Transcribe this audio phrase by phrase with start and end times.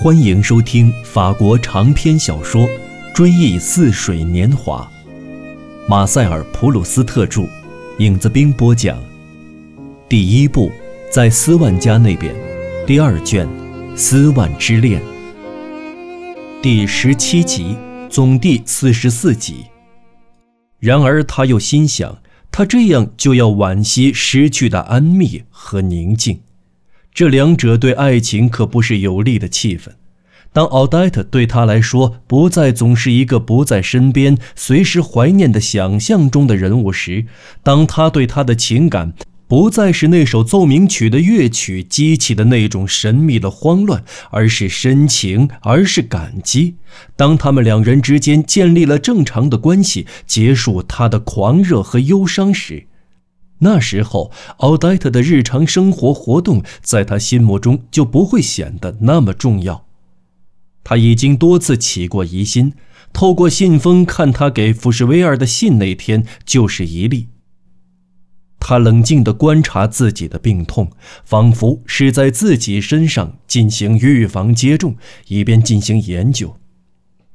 [0.00, 2.62] 欢迎收听法国长篇小说
[3.12, 4.88] 《追忆似水年华》，
[5.88, 7.48] 马塞尔·普鲁斯特著，
[7.98, 8.96] 影子兵播讲。
[10.08, 10.70] 第一部，
[11.10, 12.32] 在斯万家那边，
[12.86, 13.44] 第二卷，
[13.96, 15.02] 《斯万之恋》，
[16.62, 17.76] 第十七集，
[18.08, 19.64] 总第四十四集。
[20.78, 22.18] 然而，他又心想，
[22.52, 26.38] 他这样就要惋惜失去的安谧和宁静。
[27.18, 29.88] 这两者对爱情可不是有利的气氛。
[30.52, 37.26] 当奥黛特对他来说不再总是一个不在身边、随时怀念的想象中的人物时，
[37.64, 39.14] 当他对他的情感
[39.48, 46.74] 不再是那首奏鸣曲的乐曲激起的那种神秘的慌乱，而是深情，而是感激；
[47.16, 52.86] 当他们两人之间建立了正常的关系，结束他的狂热和忧伤时，
[53.60, 59.86] 那时候，奥黛特的日常生活活动在他心目中就不会显得那么重要。
[60.84, 62.72] 他已经多次起过疑心，
[63.12, 67.28] 透过信封看他给福士维尔的信那天就是一例。
[68.60, 70.90] 他冷静地观察自己的病痛，
[71.24, 74.96] 仿佛是在自己身上进行预防接种，
[75.28, 76.56] 以便进行研究。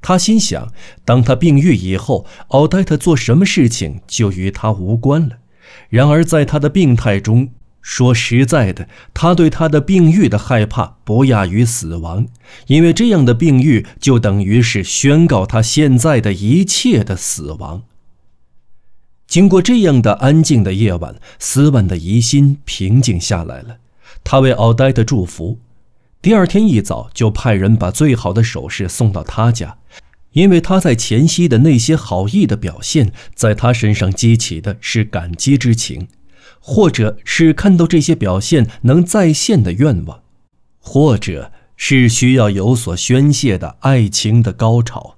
[0.01, 0.71] 他心想，
[1.05, 5.37] 当他病愈以后，奥黛特做什么事情就与他无关了。
[5.89, 7.49] 然而，在他的病态中，
[7.81, 12.27] 说实在的，他对他的病愈的害怕不亚于死亡，
[12.67, 17.83] 因为这样的病愈就等于是宣告他现在的一切的死亡。
[19.27, 23.77] 经过这样的安静的夜晚，斯万的疑心平静下来了。
[24.23, 25.57] 他为奥黛特祝福，
[26.21, 29.77] 第二天一早就派人把最好的首饰送到他家。
[30.33, 36.07] 因为他在前夕的那些好意的表现，在他身上激起的是感激之情，
[36.59, 40.21] 或者是看到这些表现能再现的愿望，
[40.79, 45.17] 或者是需要有所宣泄的爱情的高潮。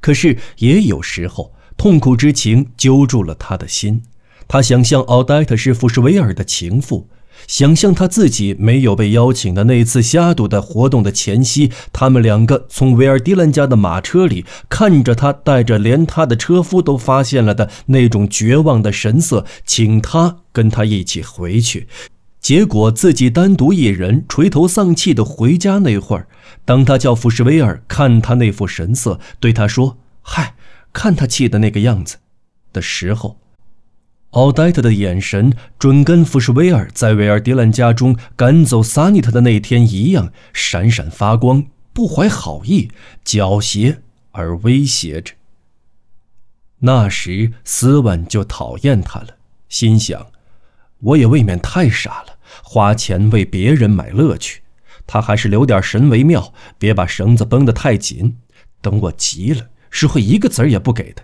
[0.00, 4.02] 可是也有时候，痛苦之情揪住了他的心，
[4.48, 7.08] 他想象奥黛特是福什维尔的情妇。
[7.46, 21.88] 想象他自己没有被邀请的那次虾赌的活动的前夕，他们两个从维尔迪兰家的马车里看着他带着连他的车夫都发现了的那种绝望的神色，请他跟他一起回去。
[22.40, 26.26] 结果自己单独一人垂头丧气的回家那会儿，
[26.64, 30.54] 当他叫福什维尔看他那副神色，对他说：“嗨，
[30.92, 32.16] 看他气的那个样子。”
[32.72, 33.41] 的时候。
[34.32, 42.90] 奥黛特的眼神准跟福什维尔在维尔迪兰家中赶走萨尼特的那天一样，闪闪发光，不怀好意，
[43.26, 43.98] 狡黠
[44.30, 45.34] 而威胁着。
[46.78, 49.36] 那时斯万就讨厌他了，
[49.68, 50.28] 心想：
[51.00, 54.62] 我也未免太傻了，花钱为别人买乐趣，
[55.06, 58.38] 他还是留点神为妙，别把绳子绷得太紧，
[58.80, 61.22] 等我急了，是会一个子儿也不给的。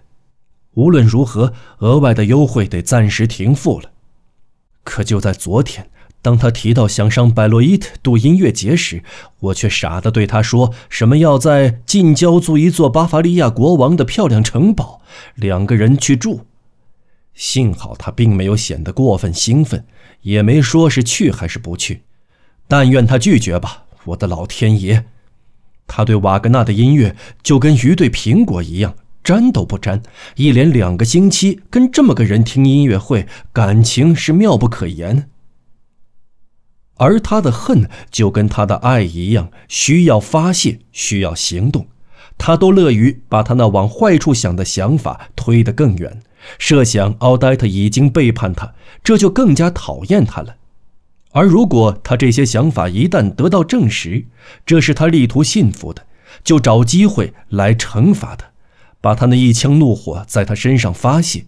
[0.79, 3.91] 无论如何，额外的优惠得暂时停付了。
[4.85, 5.91] 可就在昨天，
[6.23, 9.03] 当他提到想上百洛伊特度音乐节时，
[9.41, 15.03] 我却傻的对他说：“什么要在近郊租一座巴伐利亚国王的漂亮城堡，
[15.35, 16.43] 两个人去住。”
[17.35, 19.85] 幸好他并没有显得过分兴奋，
[20.23, 22.03] 也没说是去还是不去。
[22.69, 23.87] 但愿他拒绝吧！
[24.05, 25.05] 我的老天爷，
[25.89, 28.95] 他对瓦格纳的音乐就跟鱼对苹果一样。
[29.29, 30.03] 沾都不沾，
[30.37, 35.29] 一连两个星期跟这么个人听音乐会，感情是妙不可言。
[36.97, 41.89] 而他的恨就跟他的爱一样，需要发泄，需要行动，
[42.39, 46.23] 他都乐于把他那往坏处想的想法推得更远。
[46.59, 48.73] 设想奥黛特已经背叛他，
[49.05, 50.57] 这就更加讨厌他了。
[51.33, 54.25] 而如果他这些想法一旦得到证实，
[54.65, 56.07] 这是他力图信服的，
[56.43, 58.48] 就找机会来惩罚他。
[59.01, 61.47] 把他那一腔怒火在他身上发泄，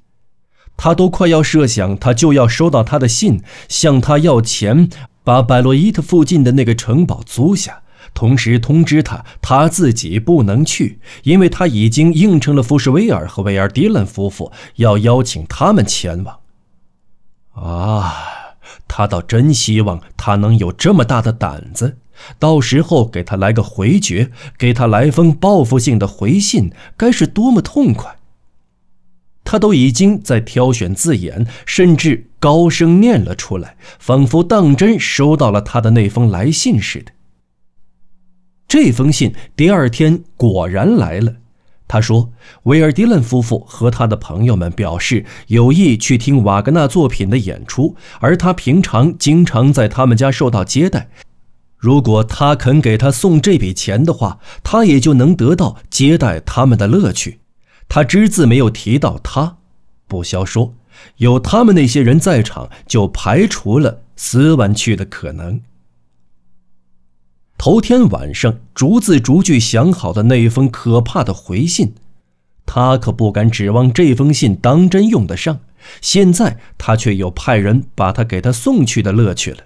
[0.77, 4.89] 他都快要设想他就要收到他的信，向他要钱，
[5.25, 7.83] 把百洛伊特附近的那个城堡租下，
[8.15, 16.39] 同时通知他他自己不能去，因为他已经应承了福什威尔和维尔迪兰夫妇要邀请他们前往。
[17.53, 18.15] 啊，
[18.89, 21.99] 他倒真希望他能有这么大的胆子。
[22.39, 28.17] 到时候给他来个回绝，给他来封报复性的回信，该是多么痛快！
[29.43, 37.13] 他都已经在挑选字眼，甚至高声念了出来，仿佛当真收到了他的那封来信似的。
[38.69, 41.35] 这封信第二天果然来了。
[41.89, 42.31] 他说
[42.65, 51.09] ：“维尔迪伦夫妇和他的朋友们表示有意去听瓦格纳作品的演出，而他平常经常在他们家受到接待。”
[51.81, 57.41] 如果他肯给他送这笔钱的话，他也就能得到接待他们的乐趣。
[57.89, 59.57] 他只字没有提到他，
[60.07, 60.75] 不消说，
[61.17, 65.63] 有他们那些人在场，就排除了斯万去的可能。
[67.57, 71.95] 头天晚上逐字逐句想好的那封可怕的回信，
[72.67, 75.61] 他可不敢指望这封信当真用得上。
[76.03, 79.65] 现在他却有派人把他给他送去的乐趣了。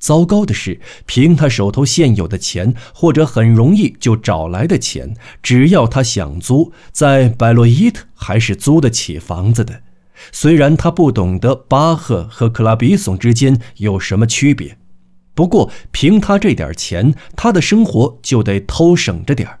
[0.00, 9.82] 糟糕的是，凭他手头现有的钱，或者很容易就找来的钱，只要他想租，在百洛伊特还是租得起房子的。
[10.32, 14.76] 虽然他不懂得巴赫和克拉比松之间有什么区别。
[15.34, 19.59] 不过，凭他这点钱，他的生活就得偷省着点儿。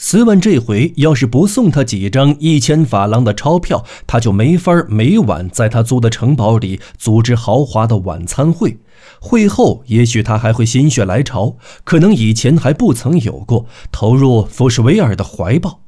[0.00, 8.78] 斯文这回要是不送他几张一千法郎的钞票，他就没法每晚在他租的城堡里组织豪华的晚餐会。
[9.20, 15.80] 会后，也许他还会心血来潮，可能以前还不曾有过，投入福什维尔的怀抱。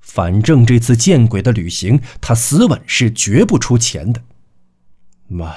[0.00, 4.22] 反正这次见鬼的旅行，他斯文是绝不出钱的。
[5.26, 5.52] 妈，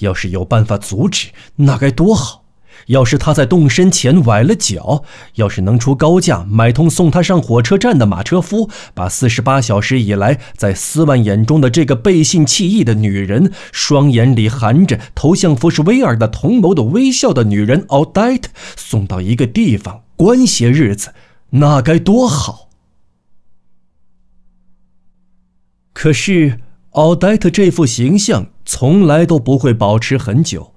[0.00, 2.39] 要是有办法阻止，那该多好！
[2.86, 5.04] 要是他在动身前崴了脚，
[5.34, 21.14] 要是能出高价买通送他上火车站的马车夫，把四十八小时以来在斯万眼中的这个背信弃义的女人，双眼里含着投向福什威尔的同谋的微笑的女人奥黛特送到一个地方关些日子，
[21.50, 22.68] 那该多好！
[25.92, 26.60] 可是。
[26.94, 30.72] 奥黛特这副形象从来都不会保持很久，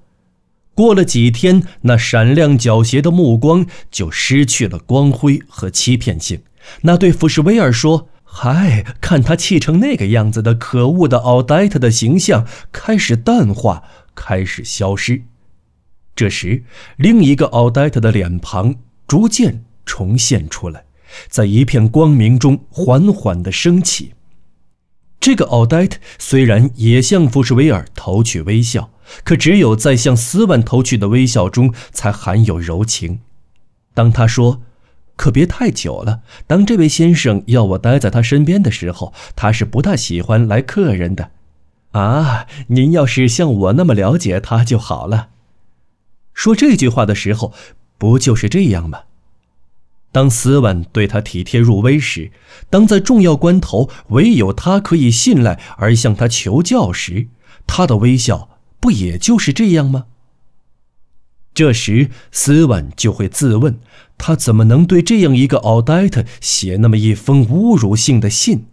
[0.75, 6.41] 过了几天，那闪亮狡黠的目光就失去了光辉和欺骗性。
[6.81, 13.83] 那对福什威尔说：“嗨，看他气成那个样子的可恶的奥黛特的形象开始淡化，
[14.15, 15.23] 开始消失。”
[16.15, 16.63] 这时，
[16.97, 18.75] 另一个奥黛特的脸庞
[19.07, 20.85] 逐渐重现出来，
[21.27, 24.13] 在一片光明中缓缓地升起。
[25.23, 28.89] 这个奥黛特虽然也向福什维尔投去微笑，
[29.23, 33.21] 可只有在向斯万投去的微笑中才含有柔情。
[33.93, 34.63] 当他说
[35.15, 41.31] ：“可别太久了。”当这位先生要我待在他身边的时候，他是不大喜欢来客人的。
[41.91, 45.29] 啊，您要是像我那么了解他就好了。
[46.33, 47.53] 说这句话的时候，
[47.97, 49.03] 不就是这样吗？
[50.13, 52.31] 当斯文对他体贴入微时，
[52.69, 57.27] 当在重要关头唯有他可以信赖而向他求教时，
[57.67, 60.05] 他的微笑不也就是这样吗？
[61.55, 63.79] 这时，斯文就会自问：
[64.17, 68.67] 他怎么能对这样一个奥黛特写那么一封侮辱性的信？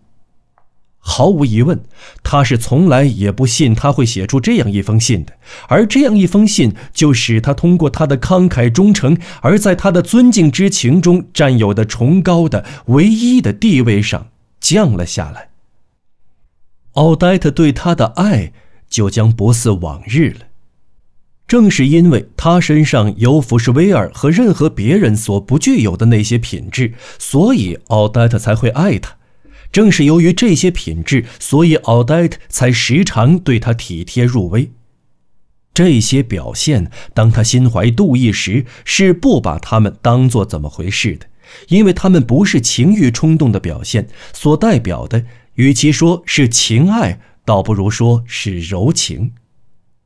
[1.02, 1.82] 毫无疑问，
[2.22, 5.32] 他是从来也不信他会写出这样一封信的，
[5.66, 14.28] 而这样一封信就使他通过他的慷慨忠诚，而在他的尊敬之情中占有的崇高的唯一的地位上
[14.60, 15.48] 降了下来。
[16.92, 18.52] 奥黛特对他的爱
[18.88, 20.46] 就将不似往日了。
[21.46, 29.16] 正是因为他身上有福什威尔和任何别人所不具有的那些品质，所以奥黛特才会爱他。
[29.72, 34.70] 正是由于这些品质，所以奥黛特才时常对他体贴入微。
[35.72, 41.26] 这些表现，当他心怀妒意时，是不把他们当做怎么回事的，
[41.68, 49.32] 因为他们不是情欲冲动的表现，所代表的，与其说是情爱，倒不如说是柔情。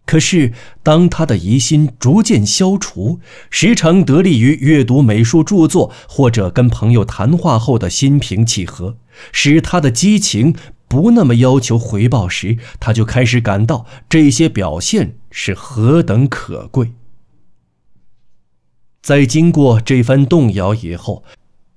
[0.07, 8.99] 可是，当他的疑心逐渐消除，时常得力于阅读美术著作或者跟朋友谈话后的心平气和，
[9.33, 10.55] 使他的激情
[10.87, 16.93] 不那么要求回报时，他就开始感到这些表现是何等可贵。
[19.03, 21.25] 在经过这番动摇以后，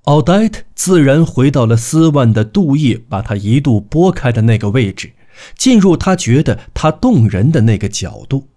[0.02, 5.12] 奥黛特自然回到了斯万的妒意把他一度拨开的那个位置。
[5.56, 8.48] 进入他觉得他动人的那个角度，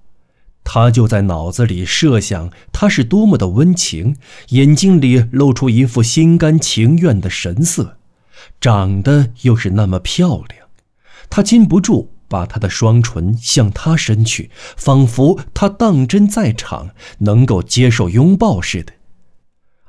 [0.64, 4.16] 他就在脑子里设想他是多么的温情，
[4.50, 7.98] 眼睛里露出一副心甘情愿的神色，
[8.60, 10.68] 长得又是那么漂亮，
[11.30, 18.94] 他禁不住把他的双唇向他伸去，仿佛他当真在场，能够接受拥抱似的。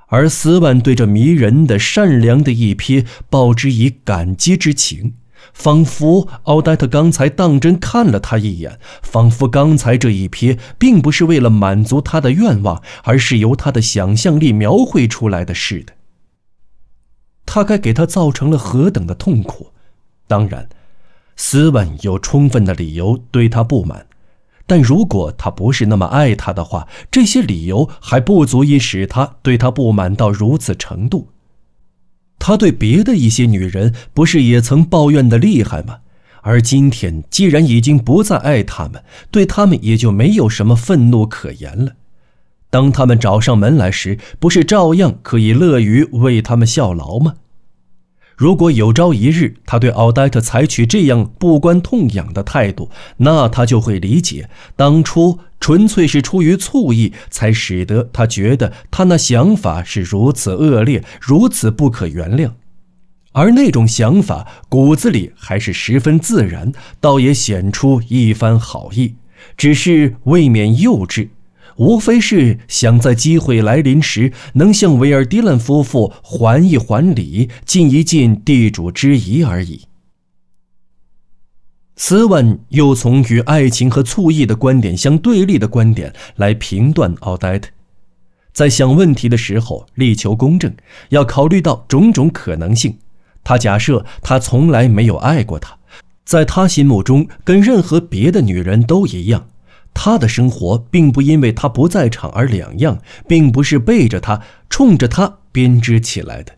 [0.09, 5.15] 而斯万对这迷人的、善良的一瞥，报之以感激之情。
[5.53, 15.93] 仿佛奥黛特刚才当真看了他一眼，仿佛刚才这一瞥并不是为了满足他的愿望，而是由他的想象力描绘出来的似的。
[17.45, 19.73] 他该给他造成了何等的痛苦？
[20.27, 20.69] 当然，
[21.37, 24.07] 斯文有充分的理由对他不满，
[24.67, 31.32] 但如果他不是那么爱他的话，这些理由还不足以使他对他不满到如此程度。
[32.45, 35.99] 他对别的一些女人不是也曾抱怨的厉害吗？
[36.41, 41.93] 而今天既然已经不再爱他们，对他们也就没有什么愤怒可言了。
[42.69, 47.35] 当他们找上门来时，不是照样可以乐于为他们效劳吗？
[48.37, 62.51] 如果有朝一日他对奥黛特采取这样不关痛痒的态度，那他就会理解，当初纯粹是出于醋意，才使得他觉得他那想法是如此恶劣，如此不可原谅。
[63.33, 69.15] 而那种想法骨子里还是十分自然，倒也显出一番好意，
[69.57, 71.29] 只是未免幼稚。
[71.77, 79.83] 无非是想在机会来临时，能向维尔迪兰夫妇还一还礼，尽一尽地主之谊而已。
[81.97, 87.71] 斯万又从与爱情和醋意的观点相对立的观点来评断奥黛特，
[88.53, 90.75] 在想问题的时候力求公正，
[91.11, 92.99] 要考虑到种种可能性。
[93.45, 95.77] 他假设他从来没有爱过她，
[96.25, 99.49] 在他心目中跟任何别的女人都一样。
[99.95, 106.53] 他的生活并不因为他不在场而两样，并不是背着他、冲着他编织起来的。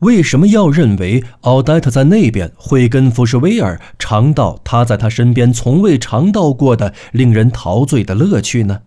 [0.00, 8.80] 为什么要认为奥黛特在那边会跟福什威尔尝到他在他身边从未尝到过的令人陶醉的乐趣呢？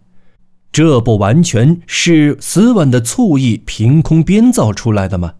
[0.72, 5.36] 这不完全是斯万的醋意凭空编造出来的吗？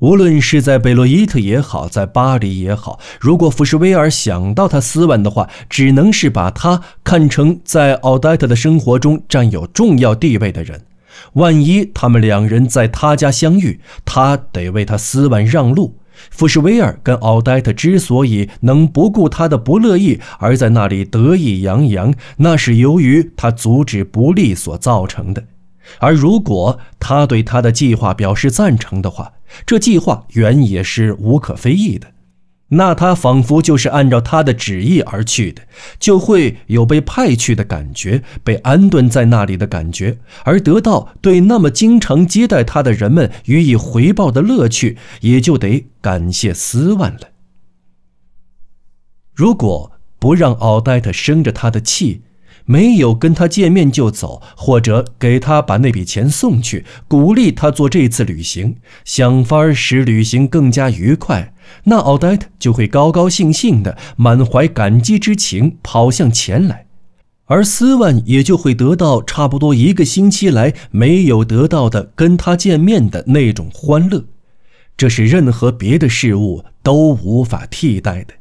[0.00, 10.82] 无论是在贝洛伊特也好，在巴黎也好，如果福什威尔想到他斯万的话，只能是把他看成在奥黛特的生活中占有重要地位的人。
[11.34, 15.94] 万一他们两人在他家相遇，他得为他斯万让路。
[16.30, 25.44] 福什威尔跟奥黛特之所以能不顾他的不乐意而在那里得意洋洋，那是由于他阻止不利所造成的。
[25.98, 29.32] 而如果他对他的计划表示赞成的话，
[29.66, 32.12] 这计划原也是无可非议的。
[32.72, 35.62] 那他仿佛就是按照他的旨意而去的，
[35.98, 47.30] 就会有被派去的感觉，被安顿在那里的感觉，而得到对那么经常接待他的人们予以回报的乐趣，也就得感谢斯万了。
[49.34, 52.22] 如果不让奥黛特生着他的气，
[52.70, 61.52] 没有跟他见面就走，或者给他把那笔钱送去，鼓励他做这次旅行，想法使旅行更加愉快，
[61.86, 66.86] 那奥黛特就会高高兴兴的，满怀感激之情跑向前来，
[67.46, 74.26] 而斯万也就会得到差不多一个星期来没有得到的跟他见面的那种欢乐，
[74.96, 78.34] 这是任何别的事物都无法替代的。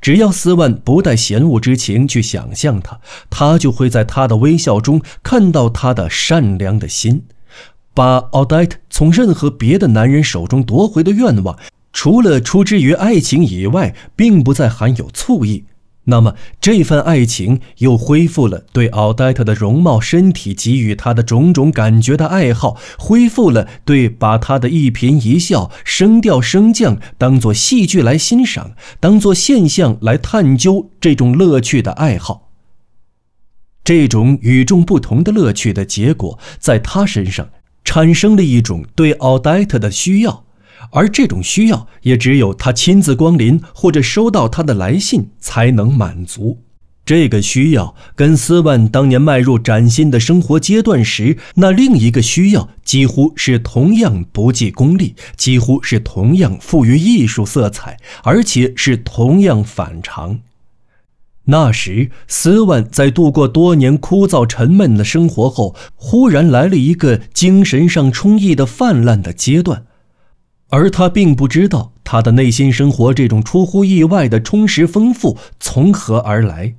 [0.00, 7.24] 只要斯万不带嫌恶之情去想象他，他就会在他的微笑中看到他的善良的心。
[7.94, 11.58] 把奥黛特从任何别的男人手中夺回的愿望，
[11.92, 15.64] 除了出之于爱情以外，并不再含有醋意。
[16.10, 32.48] 那么，这份爱情又恢复了对奥黛特的容貌、身体给予他的种种感觉的爱好，恢复了对把他的一颦一笑、声调升降当作戏剧来欣赏、当作现象来探究这种乐趣的爱好。
[33.84, 37.50] 这种与众不同的乐趣的结果，在他身上
[37.84, 40.44] 产生了一种对奥黛特的需要。
[40.90, 46.58] 而这种需要也只有他亲自光临或者收到他的来信才能满足。
[47.04, 60.40] 这个需要跟斯万当年迈入崭新的生活阶段时那另一个需要几乎是同样不计功利，几乎是同样富于艺术色彩，而且是同样反常。
[61.44, 69.84] 那时，斯万在度过多年枯燥沉闷的生活后，忽然来了一个精神上充溢的泛滥的阶段。
[70.70, 76.74] 而他并不知道他的内心生活这种出乎意外的充实丰富从何而来，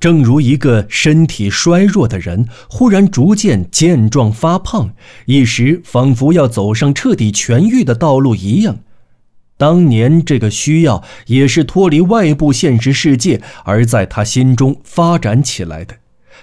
[0.00, 4.94] 正如一个身体衰弱的人忽然逐渐健壮发胖，
[5.26, 8.78] 一时仿佛要走上彻底痊愈的道路一样。
[9.56, 15.96] 当年这个需要也是脱离外部现实世界而在他心中发展起来的，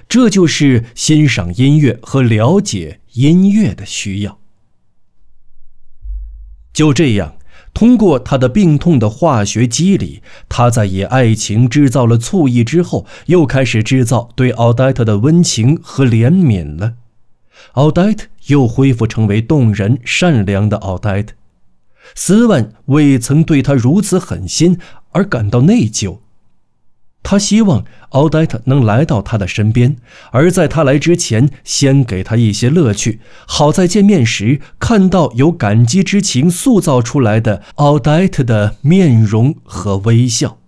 [0.10, 4.38] 这就是欣赏音乐和了解音乐的需要。
[6.76, 7.38] 就这样，
[7.74, 16.96] 通过他的病痛的化学机理，他在以爱情制造了醋意之后，又开始制造对奥黛特的温情和怜悯了。
[17.76, 21.34] 奥黛特又恢复成为动人善良的奥黛特。
[22.14, 24.78] 斯万未曾对他如此狠心
[25.12, 26.20] 而感到内疚。
[27.28, 29.98] 他希望奥黛特能来到他的身边，
[30.32, 40.60] 而在他来之前，先给他一些乐趣，好在见面时看到有感激之情塑造出来的奥黛特的面容和微笑。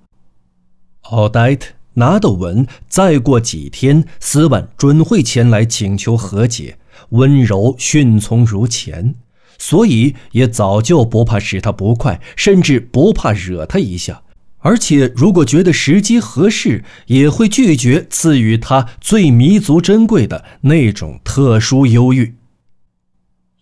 [1.12, 9.14] 奥黛特拿得稳，再过几天，斯万准会前来请求和解，温柔驯从如前，
[9.60, 14.24] 所以也早就不怕使他不快，甚至不怕惹他一下。
[14.68, 22.36] 而且，如果觉得时机合适，也会拒绝赐予他最弥足珍贵的那种特殊忧郁。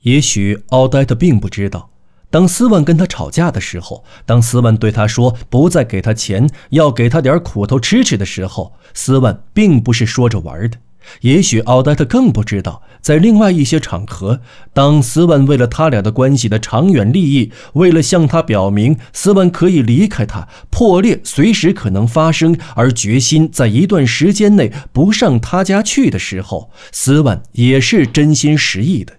[0.02, 1.92] 也许奥黛特并不知道，
[2.32, 10.80] 当斯万跟他吵架的时候，当斯万对他说不再给他钱，要给他点苦头吃吃的时候，斯万并不是说着玩的。
[11.22, 14.42] 也许奥黛特更不知道，在另外一些场合，
[14.74, 29.14] 当斯万为了他俩的关系的长远利益，为了向他表明斯万可以离开他，破裂随时可能发生，而决心在一段时间内不上他家去的时候，斯万也是真心实意的。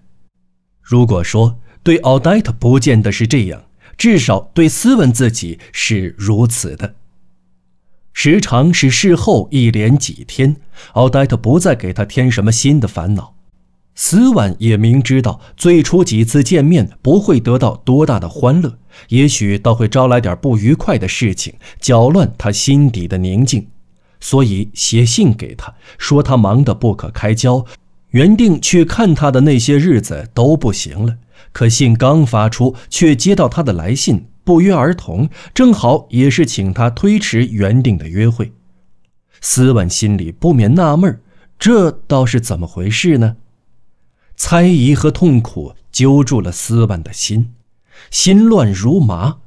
[0.81, 3.63] 如果说对奥黛特不见得是这样，
[3.97, 6.95] 至少对斯文自己是如此的。
[8.19, 10.55] 时常是事后一连几天，
[10.93, 13.35] 奥黛特不再给他添什么新的烦恼。
[13.93, 23.67] 斯万也明知道最初几次见面不会得到多大的欢乐，也许倒会招来点不愉快的事情，搅乱他心底的宁静，
[24.19, 27.63] 所以写信给他说他忙得不可开交，
[28.09, 31.17] 原定去看他的那些日子都不行了。
[31.51, 34.25] 可信刚发出，却接到他的来信。
[34.47, 38.53] 不约而同，正好也是请他推迟原定的约会。
[39.41, 41.19] 斯万心里不免纳闷
[41.59, 43.35] 这倒是怎么回事呢？
[44.37, 47.49] 猜疑和痛苦揪住了斯万的心，
[48.09, 49.39] 心乱如麻。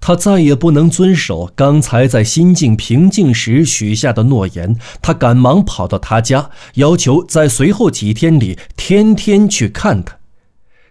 [0.00, 4.76] 他再也不能遵守刚才在心境平静时许下的诺言。
[5.00, 10.17] 他赶忙跑到他家，要求在随后几天里天天去看他。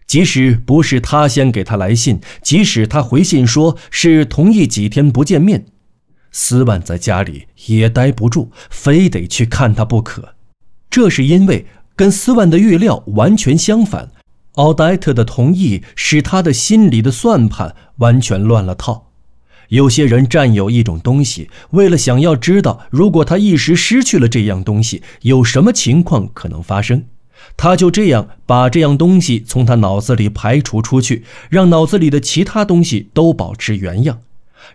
[0.07, 5.65] 即使不是他先给他来信，即使他回信说是同意几天不见面，
[6.31, 10.35] 斯万在家里也待不住，非得去看他不可。
[10.89, 11.65] 这是因为
[11.95, 14.09] 跟斯万的预料完全相反，
[14.53, 19.11] 奥黛特的同意使他的心里的算盘完全乱了套。
[19.67, 27.03] 有些人占有一种东西，为了想要知道如果他一时失去了这样东西，有什么情况可能发生。
[27.55, 34.19] 他就这样把这样东西从他脑子里排除出去，让脑子里的其他东西都保持原样。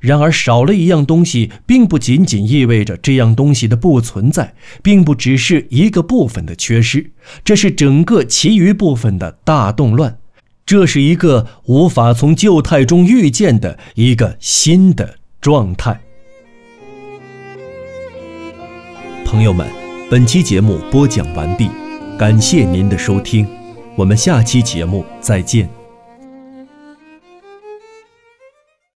[0.01, 7.11] 然而，少了一样东西，并不仅仅意味着这样东西的不存在，并不只是一个部分的缺失，
[7.45, 10.19] 这是整个其余部分的大动乱。
[10.65, 16.01] 这是一个无法从旧态中预见的一个新的状态。
[19.27, 19.67] 朋友们，
[20.11, 21.69] 本期节目播讲完毕。
[22.23, 23.45] 感谢您的收听，
[23.97, 25.69] 我们下期节目再见。